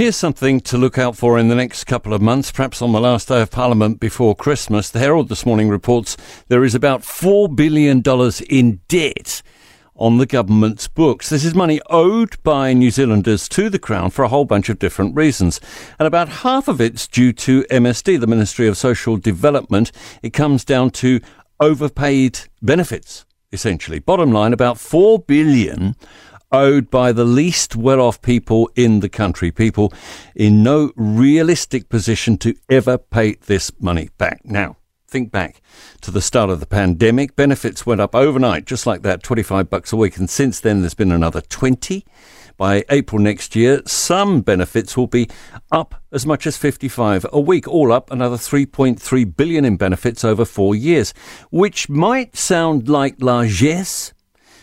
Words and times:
Here's 0.00 0.16
something 0.16 0.60
to 0.60 0.78
look 0.78 0.96
out 0.96 1.14
for 1.14 1.38
in 1.38 1.48
the 1.48 1.54
next 1.54 1.84
couple 1.84 2.14
of 2.14 2.22
months, 2.22 2.50
perhaps 2.50 2.80
on 2.80 2.92
the 2.92 3.00
last 3.02 3.28
day 3.28 3.42
of 3.42 3.50
Parliament 3.50 4.00
before 4.00 4.34
Christmas. 4.34 4.88
The 4.88 4.98
Herald 4.98 5.28
this 5.28 5.44
morning 5.44 5.68
reports 5.68 6.16
there 6.48 6.64
is 6.64 6.74
about 6.74 7.02
$4 7.02 7.54
billion 7.54 8.02
in 8.48 8.80
debt 8.88 9.42
on 9.94 10.16
the 10.16 10.24
government's 10.24 10.88
books. 10.88 11.28
This 11.28 11.44
is 11.44 11.54
money 11.54 11.82
owed 11.90 12.42
by 12.42 12.72
New 12.72 12.90
Zealanders 12.90 13.46
to 13.50 13.68
the 13.68 13.78
Crown 13.78 14.08
for 14.08 14.22
a 14.22 14.28
whole 14.28 14.46
bunch 14.46 14.70
of 14.70 14.78
different 14.78 15.14
reasons. 15.14 15.60
And 15.98 16.06
about 16.06 16.30
half 16.30 16.66
of 16.66 16.80
it's 16.80 17.06
due 17.06 17.34
to 17.34 17.64
MSD, 17.64 18.18
the 18.20 18.26
Ministry 18.26 18.66
of 18.66 18.78
Social 18.78 19.18
Development. 19.18 19.92
It 20.22 20.32
comes 20.32 20.64
down 20.64 20.92
to 20.92 21.20
overpaid 21.60 22.40
benefits, 22.62 23.26
essentially. 23.52 23.98
Bottom 23.98 24.32
line, 24.32 24.54
about 24.54 24.78
4 24.78 25.18
billion 25.18 25.94
owed 26.52 26.90
by 26.90 27.12
the 27.12 27.24
least 27.24 27.76
well 27.76 28.00
off 28.00 28.22
people 28.22 28.70
in 28.74 29.00
the 29.00 29.08
country, 29.08 29.50
people 29.50 29.92
in 30.34 30.62
no 30.62 30.92
realistic 30.96 31.88
position 31.88 32.36
to 32.38 32.54
ever 32.68 32.98
pay 32.98 33.34
this 33.46 33.70
money 33.80 34.10
back. 34.18 34.40
Now, 34.44 34.76
think 35.10 35.30
back 35.30 35.60
to 36.00 36.10
the 36.10 36.22
start 36.22 36.50
of 36.50 36.60
the 36.60 36.66
pandemic. 36.66 37.36
Benefits 37.36 37.84
went 37.84 38.00
up 38.00 38.14
overnight, 38.14 38.64
just 38.64 38.86
like 38.86 39.02
that, 39.02 39.22
25 39.22 39.68
bucks 39.68 39.92
a 39.92 39.96
week. 39.96 40.16
And 40.16 40.30
since 40.30 40.60
then, 40.60 40.80
there's 40.80 40.94
been 40.94 41.12
another 41.12 41.40
20. 41.40 42.04
By 42.56 42.84
April 42.90 43.22
next 43.22 43.56
year, 43.56 43.80
some 43.86 44.42
benefits 44.42 44.94
will 44.94 45.06
be 45.06 45.28
up 45.72 45.94
as 46.12 46.26
much 46.26 46.46
as 46.46 46.58
55 46.58 47.24
a 47.32 47.40
week, 47.40 47.66
all 47.66 47.90
up 47.90 48.10
another 48.10 48.36
3.3 48.36 49.36
billion 49.36 49.64
in 49.64 49.78
benefits 49.78 50.24
over 50.24 50.44
four 50.44 50.74
years, 50.74 51.14
which 51.50 51.88
might 51.88 52.36
sound 52.36 52.86
like 52.86 53.16
largesse 53.18 54.12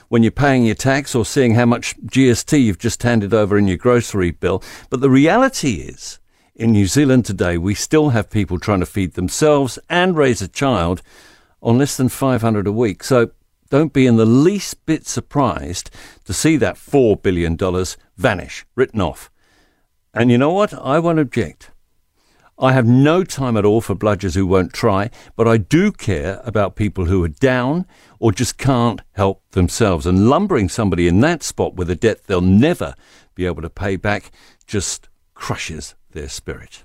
when 0.09 0.23
you're 0.23 0.31
paying 0.31 0.65
your 0.65 0.75
tax 0.75 1.13
or 1.13 1.25
seeing 1.25 1.55
how 1.55 1.65
much 1.65 1.97
GST 2.01 2.63
you've 2.63 2.79
just 2.79 3.03
handed 3.03 3.33
over 3.33 3.57
in 3.57 3.67
your 3.67 3.77
grocery 3.77 4.31
bill. 4.31 4.63
But 4.89 5.01
the 5.01 5.09
reality 5.09 5.75
is, 5.75 6.19
in 6.55 6.71
New 6.71 6.87
Zealand 6.87 7.25
today, 7.25 7.57
we 7.57 7.75
still 7.75 8.09
have 8.09 8.29
people 8.29 8.59
trying 8.59 8.79
to 8.79 8.85
feed 8.85 9.13
themselves 9.13 9.77
and 9.89 10.17
raise 10.17 10.41
a 10.41 10.47
child 10.47 11.01
on 11.61 11.77
less 11.77 11.97
than 11.97 12.09
500 12.09 12.67
a 12.67 12.71
week. 12.71 13.03
So 13.03 13.31
don't 13.69 13.93
be 13.93 14.07
in 14.07 14.17
the 14.17 14.25
least 14.25 14.85
bit 14.85 15.05
surprised 15.05 15.89
to 16.25 16.33
see 16.33 16.57
that 16.57 16.75
$4 16.75 17.21
billion 17.21 17.57
vanish, 18.17 18.65
written 18.75 19.01
off. 19.01 19.29
And 20.13 20.31
you 20.31 20.37
know 20.37 20.51
what? 20.51 20.73
I 20.73 20.99
won't 20.99 21.19
object. 21.19 21.71
I 22.59 22.73
have 22.73 22.87
no 22.87 23.23
time 23.23 23.55
at 23.55 23.65
all 23.65 23.81
for 23.81 23.95
bludgers 23.95 24.33
who 24.33 24.47
won't 24.47 24.73
try, 24.73 25.11
but 25.35 25.47
I 25.47 25.57
do 25.57 25.91
care 25.91 26.41
about 26.43 26.75
people 26.75 27.05
who 27.05 27.23
are 27.23 27.27
down 27.27 27.85
or 28.19 28.31
just 28.31 28.57
can't 28.57 29.01
help 29.11 29.43
themselves. 29.51 30.07
And 30.07 30.27
lumbering 30.27 30.67
somebody 30.67 31.07
in 31.07 31.19
that 31.21 31.43
spot 31.43 31.75
with 31.75 31.89
a 31.91 31.95
debt 31.95 32.23
they'll 32.25 32.41
never 32.41 32.95
be 33.35 33.45
able 33.45 33.61
to 33.61 33.69
pay 33.69 33.95
back 33.95 34.31
just 34.65 35.07
crushes 35.35 35.93
their 36.11 36.29
spirit. 36.29 36.83